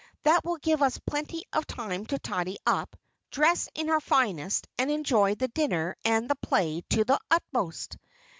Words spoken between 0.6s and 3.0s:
us plenty of time to tidy up,